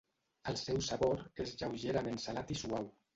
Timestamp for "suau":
2.63-2.89